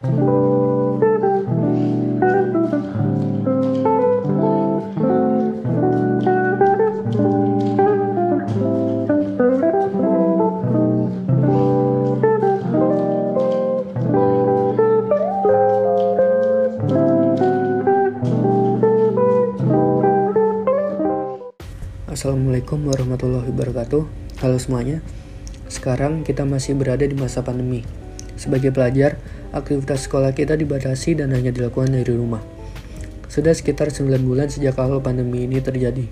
Assalamualaikum 0.00 0.16
warahmatullahi 22.88 23.52
wabarakatuh. 23.52 24.08
Halo 24.40 24.56
semuanya. 24.56 25.04
Sekarang 25.68 26.24
kita 26.24 26.48
masih 26.48 26.72
berada 26.72 27.04
di 27.04 27.12
masa 27.12 27.44
pandemi. 27.44 27.84
Sebagai 28.40 28.72
pelajar, 28.72 29.20
aktivitas 29.50 30.06
sekolah 30.06 30.34
kita 30.34 30.54
dibatasi 30.54 31.18
dan 31.18 31.34
hanya 31.34 31.50
dilakukan 31.50 31.90
dari 31.90 32.10
rumah. 32.14 32.42
Sudah 33.30 33.54
sekitar 33.54 33.94
9 33.94 34.26
bulan 34.26 34.50
sejak 34.50 34.74
awal 34.82 34.98
pandemi 34.98 35.46
ini 35.46 35.62
terjadi. 35.62 36.02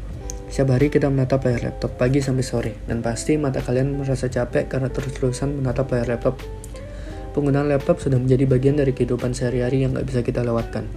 Setiap 0.49 0.79
hari 0.79 0.89
kita 0.89 1.11
menatap 1.13 1.45
layar 1.45 1.71
laptop 1.71 1.99
pagi 2.01 2.25
sampai 2.25 2.45
sore, 2.47 2.73
dan 2.89 3.05
pasti 3.05 3.37
mata 3.37 3.61
kalian 3.61 4.01
merasa 4.01 4.33
capek 4.33 4.71
karena 4.71 4.89
terus-terusan 4.89 5.61
menatap 5.61 5.93
layar 5.93 6.17
laptop. 6.17 6.41
Penggunaan 7.37 7.69
laptop 7.69 8.01
sudah 8.01 8.17
menjadi 8.17 8.49
bagian 8.49 8.81
dari 8.81 8.97
kehidupan 8.97 9.37
sehari-hari 9.37 9.85
yang 9.85 9.93
nggak 9.93 10.09
bisa 10.09 10.21
kita 10.25 10.41
lewatkan. 10.41 10.89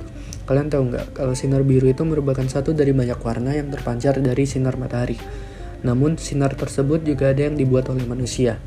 Kalian 0.48 0.72
tahu 0.72 0.84
nggak 0.96 1.06
kalau 1.14 1.36
sinar 1.36 1.62
biru 1.68 1.92
itu 1.92 2.02
merupakan 2.08 2.48
satu 2.48 2.72
dari 2.72 2.96
banyak 2.96 3.20
warna 3.20 3.54
yang 3.54 3.68
terpancar 3.70 4.18
dari 4.18 4.48
sinar 4.48 4.80
matahari. 4.80 5.20
Namun, 5.82 6.16
sinar 6.22 6.54
tersebut 6.54 7.02
juga 7.02 7.34
ada 7.34 7.50
yang 7.50 7.58
dibuat 7.58 7.90
oleh 7.90 8.06
manusia, 8.06 8.62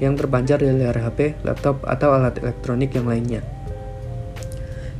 yang 0.00 0.16
terpancar 0.16 0.58
dari 0.58 0.74
layar 0.80 0.96
HP, 0.96 1.44
laptop, 1.44 1.84
atau 1.84 2.16
alat 2.16 2.40
elektronik 2.40 2.96
yang 2.96 3.06
lainnya. 3.06 3.44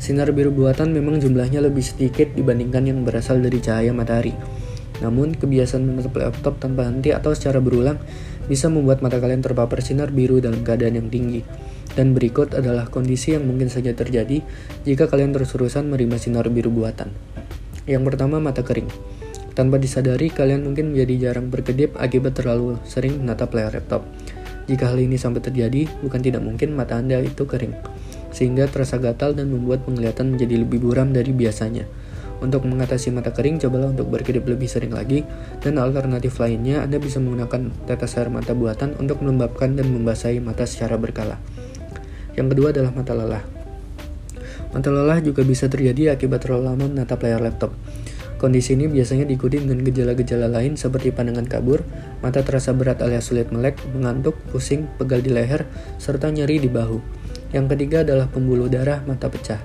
Sinar 0.01 0.33
biru 0.33 0.49
buatan 0.49 0.97
memang 0.97 1.21
jumlahnya 1.21 1.61
lebih 1.61 1.84
sedikit 1.84 2.33
dibandingkan 2.33 2.89
yang 2.89 3.05
berasal 3.05 3.37
dari 3.37 3.61
cahaya 3.61 3.92
matahari. 3.92 4.33
Namun, 5.01 5.37
kebiasaan 5.37 5.84
menatap 5.84 6.17
laptop 6.17 6.61
tanpa 6.61 6.89
henti 6.89 7.12
atau 7.12 7.33
secara 7.33 7.61
berulang 7.61 8.01
bisa 8.48 8.69
membuat 8.69 9.01
mata 9.01 9.20
kalian 9.20 9.41
terpapar 9.41 9.81
sinar 9.81 10.12
biru 10.12 10.41
dalam 10.41 10.61
keadaan 10.61 11.01
yang 11.01 11.09
tinggi. 11.09 11.45
Dan 11.92 12.17
berikut 12.17 12.57
adalah 12.57 12.89
kondisi 12.89 13.37
yang 13.37 13.45
mungkin 13.45 13.69
saja 13.69 13.92
terjadi 13.97 14.41
jika 14.89 15.05
kalian 15.11 15.37
terus-terusan 15.37 15.89
menerima 15.89 16.17
sinar 16.17 16.47
biru 16.48 16.73
buatan. 16.73 17.12
Yang 17.89 18.03
pertama, 18.12 18.41
mata 18.41 18.64
kering. 18.64 18.89
Tanpa 19.53 19.77
disadari, 19.77 20.33
kalian 20.33 20.64
mungkin 20.64 20.97
menjadi 20.97 21.29
jarang 21.29 21.53
berkedip 21.53 21.98
akibat 22.01 22.41
terlalu 22.41 22.81
sering 22.89 23.20
menatap 23.20 23.53
layar 23.53 23.77
laptop. 23.77 24.07
Jika 24.71 24.87
hal 24.87 25.03
ini 25.03 25.19
sampai 25.19 25.43
terjadi, 25.43 25.91
bukan 25.99 26.23
tidak 26.23 26.47
mungkin 26.47 26.79
mata 26.79 26.95
Anda 26.95 27.19
itu 27.19 27.43
kering, 27.43 27.75
sehingga 28.31 28.71
terasa 28.71 29.03
gatal 29.03 29.35
dan 29.35 29.51
membuat 29.51 29.83
penglihatan 29.83 30.39
menjadi 30.39 30.63
lebih 30.63 30.79
buram 30.79 31.11
dari 31.11 31.35
biasanya. 31.35 31.91
Untuk 32.39 32.63
mengatasi 32.63 33.11
mata 33.11 33.35
kering, 33.35 33.59
cobalah 33.59 33.91
untuk 33.91 34.15
berkedip 34.15 34.47
lebih 34.47 34.71
sering 34.71 34.95
lagi, 34.95 35.27
dan 35.59 35.75
alternatif 35.83 36.39
lainnya 36.39 36.87
Anda 36.87 37.03
bisa 37.03 37.19
menggunakan 37.19 37.75
tetes 37.91 38.15
air 38.15 38.31
mata 38.31 38.55
buatan 38.55 38.95
untuk 39.03 39.19
melembabkan 39.27 39.75
dan 39.75 39.91
membasahi 39.91 40.39
mata 40.39 40.63
secara 40.71 40.95
berkala. 40.95 41.43
Yang 42.39 42.55
kedua 42.55 42.71
adalah 42.71 42.95
mata 42.95 43.11
lelah. 43.11 43.43
Mata 44.71 44.89
lelah 44.95 45.19
juga 45.19 45.43
bisa 45.43 45.67
terjadi 45.67 46.15
akibat 46.15 46.47
terlalu 46.47 46.63
lama 46.71 46.87
menatap 46.87 47.19
layar 47.27 47.43
laptop. 47.43 47.75
Kondisi 48.41 48.72
ini 48.72 48.88
biasanya 48.88 49.28
diikuti 49.28 49.60
dengan 49.60 49.84
gejala-gejala 49.84 50.48
lain 50.48 50.72
seperti 50.72 51.12
pandangan 51.12 51.44
kabur, 51.44 51.84
mata 52.24 52.41
terasa 52.41 52.72
berat 52.72 53.05
alias 53.05 53.28
sulit 53.28 53.52
melek, 53.52 53.77
mengantuk, 53.92 54.33
pusing, 54.48 54.88
pegal 54.96 55.20
di 55.20 55.28
leher, 55.28 55.69
serta 56.00 56.33
nyeri 56.33 56.56
di 56.56 56.72
bahu. 56.72 56.96
Yang 57.52 57.77
ketiga 57.77 58.00
adalah 58.00 58.33
pembuluh 58.33 58.72
darah 58.72 59.05
mata 59.05 59.28
pecah. 59.28 59.61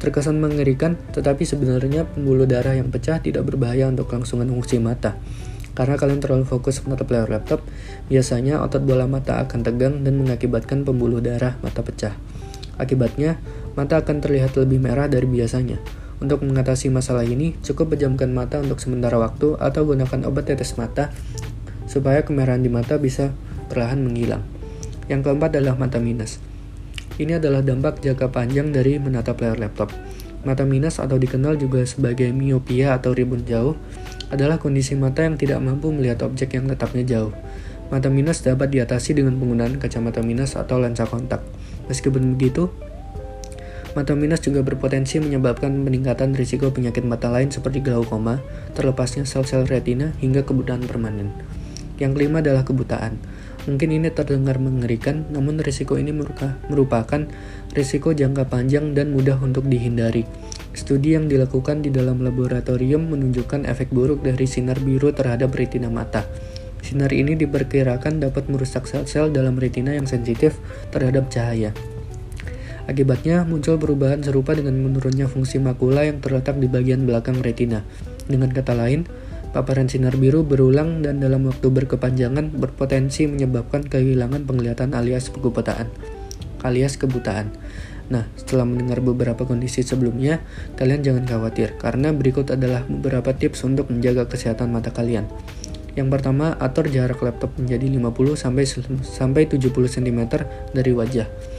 Terkesan 0.00 0.40
mengerikan, 0.40 0.96
tetapi 1.12 1.44
sebenarnya 1.44 2.08
pembuluh 2.08 2.48
darah 2.48 2.72
yang 2.72 2.88
pecah 2.88 3.20
tidak 3.20 3.52
berbahaya 3.52 3.84
untuk 3.84 4.08
kelangsungan 4.08 4.48
fungsi 4.48 4.80
mata. 4.80 5.20
Karena 5.76 6.00
kalian 6.00 6.24
terlalu 6.24 6.48
fokus 6.48 6.80
menatap 6.88 7.12
layar 7.12 7.28
laptop, 7.28 7.60
biasanya 8.08 8.64
otot 8.64 8.80
bola 8.80 9.04
mata 9.04 9.44
akan 9.44 9.60
tegang 9.60 10.00
dan 10.00 10.16
mengakibatkan 10.16 10.88
pembuluh 10.88 11.20
darah 11.20 11.60
mata 11.60 11.84
pecah. 11.84 12.16
Akibatnya, 12.80 13.36
mata 13.76 14.00
akan 14.00 14.24
terlihat 14.24 14.56
lebih 14.56 14.80
merah 14.80 15.04
dari 15.04 15.28
biasanya. 15.28 16.05
Untuk 16.16 16.40
mengatasi 16.40 16.88
masalah 16.88 17.28
ini, 17.28 17.52
cukup 17.60 17.92
pejamkan 17.92 18.32
mata 18.32 18.56
untuk 18.64 18.80
sementara 18.80 19.20
waktu 19.20 19.60
atau 19.60 19.84
gunakan 19.84 20.24
obat 20.24 20.48
tetes 20.48 20.80
mata 20.80 21.12
supaya 21.84 22.24
kemerahan 22.24 22.64
di 22.64 22.72
mata 22.72 22.96
bisa 22.96 23.36
perlahan 23.68 24.00
menghilang. 24.00 24.40
Yang 25.06 25.28
keempat 25.28 25.60
adalah 25.60 25.76
mata 25.76 26.00
minus. 26.00 26.40
Ini 27.16 27.40
adalah 27.40 27.64
dampak 27.64 28.04
jangka 28.04 28.32
panjang 28.32 28.72
dari 28.72 29.00
menatap 29.00 29.40
layar 29.40 29.56
laptop. 29.56 29.92
Mata 30.44 30.62
minus 30.62 31.02
atau 31.02 31.16
dikenal 31.16 31.58
juga 31.58 31.82
sebagai 31.84 32.30
miopia 32.30 32.94
atau 32.94 33.10
ribun 33.16 33.42
jauh 33.42 33.74
adalah 34.30 34.58
kondisi 34.58 34.94
mata 34.98 35.22
yang 35.22 35.38
tidak 35.38 35.58
mampu 35.62 35.90
melihat 35.90 36.26
objek 36.26 36.54
yang 36.54 36.66
letaknya 36.66 37.04
jauh. 37.06 37.32
Mata 37.86 38.10
minus 38.10 38.42
dapat 38.42 38.74
diatasi 38.74 39.14
dengan 39.14 39.38
penggunaan 39.38 39.78
kacamata 39.78 40.18
minus 40.22 40.58
atau 40.58 40.82
lensa 40.82 41.06
kontak. 41.06 41.42
Meskipun 41.86 42.34
begitu, 42.34 42.70
mata 43.96 44.12
minus 44.12 44.44
juga 44.44 44.60
berpotensi 44.60 45.16
menyebabkan 45.24 45.72
peningkatan 45.80 46.36
risiko 46.36 46.68
penyakit 46.68 47.00
mata 47.00 47.32
lain 47.32 47.48
seperti 47.48 47.80
glaukoma, 47.80 48.44
terlepasnya 48.76 49.24
sel-sel 49.24 49.64
retina, 49.64 50.12
hingga 50.20 50.44
kebutaan 50.44 50.84
permanen. 50.84 51.32
Yang 51.96 52.12
kelima 52.20 52.44
adalah 52.44 52.68
kebutaan. 52.68 53.16
Mungkin 53.64 53.88
ini 53.88 54.12
terdengar 54.12 54.60
mengerikan, 54.60 55.24
namun 55.32 55.58
risiko 55.58 55.96
ini 55.96 56.12
merupakan 56.12 57.24
risiko 57.72 58.12
jangka 58.12 58.52
panjang 58.52 58.92
dan 58.92 59.16
mudah 59.16 59.40
untuk 59.40 59.64
dihindari. 59.64 60.28
Studi 60.76 61.16
yang 61.16 61.26
dilakukan 61.26 61.80
di 61.80 61.88
dalam 61.88 62.20
laboratorium 62.20 63.08
menunjukkan 63.08 63.64
efek 63.64 63.90
buruk 63.90 64.20
dari 64.20 64.44
sinar 64.44 64.76
biru 64.76 65.10
terhadap 65.10 65.56
retina 65.56 65.88
mata. 65.88 66.28
Sinar 66.84 67.10
ini 67.10 67.34
diperkirakan 67.34 68.22
dapat 68.22 68.46
merusak 68.52 68.86
sel-sel 68.86 69.32
dalam 69.32 69.56
retina 69.56 69.96
yang 69.96 70.06
sensitif 70.06 70.60
terhadap 70.94 71.32
cahaya. 71.32 71.72
Akibatnya, 72.86 73.42
muncul 73.42 73.76
perubahan 73.76 74.22
serupa 74.22 74.54
dengan 74.54 74.78
menurunnya 74.78 75.26
fungsi 75.26 75.58
makula 75.58 76.06
yang 76.06 76.22
terletak 76.22 76.58
di 76.62 76.70
bagian 76.70 77.02
belakang 77.02 77.42
retina. 77.42 77.82
Dengan 78.30 78.54
kata 78.54 78.78
lain, 78.78 79.06
Paparan 79.56 79.88
sinar 79.88 80.20
biru 80.20 80.44
berulang 80.44 81.00
dan 81.00 81.16
dalam 81.16 81.48
waktu 81.48 81.72
berkepanjangan 81.72 82.60
berpotensi 82.60 83.24
menyebabkan 83.24 83.88
kehilangan 83.88 84.44
penglihatan 84.44 84.92
alias 84.92 85.32
kebutaan. 85.32 85.88
Alias 86.60 87.00
kebutaan. 87.00 87.56
Nah, 88.12 88.28
setelah 88.36 88.68
mendengar 88.68 89.00
beberapa 89.00 89.48
kondisi 89.48 89.80
sebelumnya, 89.80 90.44
kalian 90.76 91.00
jangan 91.00 91.24
khawatir 91.24 91.72
karena 91.80 92.12
berikut 92.12 92.52
adalah 92.52 92.84
beberapa 92.84 93.32
tips 93.32 93.64
untuk 93.64 93.88
menjaga 93.88 94.28
kesehatan 94.28 94.68
mata 94.68 94.92
kalian. 94.92 95.24
Yang 95.96 96.12
pertama, 96.12 96.52
atur 96.60 96.92
jarak 96.92 97.24
laptop 97.24 97.56
menjadi 97.56 97.88
50 97.96 98.36
sampai 98.36 98.68
sampai 99.08 99.48
70 99.48 99.72
cm 99.72 100.20
dari 100.76 100.92
wajah. 100.92 101.55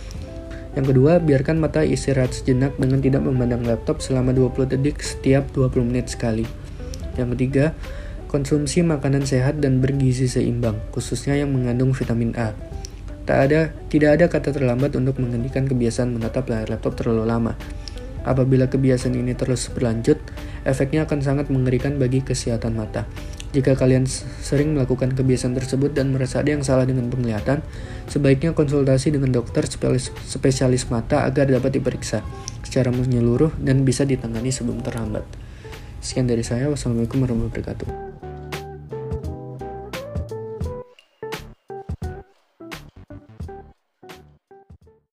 Yang 0.78 0.94
kedua, 0.94 1.18
biarkan 1.18 1.58
mata 1.58 1.82
istirahat 1.82 2.38
sejenak 2.38 2.78
dengan 2.78 3.02
tidak 3.02 3.26
memandang 3.26 3.66
laptop 3.66 3.98
selama 3.98 4.30
20 4.30 4.78
detik 4.78 5.02
setiap 5.02 5.50
20 5.58 5.90
menit 5.90 6.14
sekali. 6.14 6.46
Yang 7.18 7.34
ketiga, 7.34 7.66
konsumsi 8.30 8.86
makanan 8.86 9.26
sehat 9.26 9.58
dan 9.58 9.82
bergizi 9.82 10.30
seimbang, 10.30 10.78
khususnya 10.94 11.34
yang 11.34 11.50
mengandung 11.50 11.98
vitamin 11.98 12.38
A. 12.38 12.54
Tak 13.26 13.38
ada, 13.50 13.74
tidak 13.90 14.22
ada 14.22 14.26
kata 14.30 14.54
terlambat 14.54 14.94
untuk 14.94 15.18
menghentikan 15.18 15.66
kebiasaan 15.66 16.14
menatap 16.14 16.46
layar 16.46 16.70
laptop 16.70 16.94
terlalu 16.94 17.26
lama. 17.26 17.58
Apabila 18.22 18.70
kebiasaan 18.70 19.18
ini 19.18 19.34
terus 19.34 19.74
berlanjut, 19.74 20.22
efeknya 20.62 21.10
akan 21.10 21.26
sangat 21.26 21.50
mengerikan 21.50 21.98
bagi 21.98 22.22
kesehatan 22.22 22.78
mata. 22.78 23.10
Jika 23.56 23.80
kalian 23.80 24.04
sering 24.44 24.76
melakukan 24.76 25.16
kebiasaan 25.16 25.56
tersebut 25.56 25.96
dan 25.96 26.12
merasa 26.12 26.44
ada 26.44 26.52
yang 26.52 26.68
salah 26.68 26.84
dengan 26.84 27.08
penglihatan, 27.08 27.64
sebaiknya 28.12 28.52
konsultasi 28.52 29.16
dengan 29.16 29.32
dokter 29.32 29.64
spesialis, 29.64 30.84
mata 30.92 31.24
agar 31.24 31.48
dapat 31.48 31.80
diperiksa 31.80 32.28
secara 32.68 32.92
menyeluruh 32.92 33.56
dan 33.56 33.88
bisa 33.88 34.04
ditangani 34.04 34.52
sebelum 34.52 34.84
terlambat. 34.84 35.24
Sekian 36.04 36.28
dari 36.28 36.44
saya. 36.44 36.68
Wassalamualaikum 36.68 37.24
warahmatullahi 37.24 37.52
wabarakatuh. 37.56 38.17